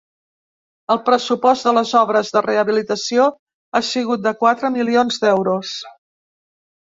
El 0.93 0.99
pressupost 1.09 1.67
de 1.67 1.73
les 1.77 1.91
obres 1.99 2.31
de 2.37 2.41
rehabilitació 2.45 3.27
ha 3.79 3.83
sigut 3.91 4.23
de 4.29 4.33
quatre 4.45 4.71
milions 4.79 5.21
d’euros. 5.27 5.75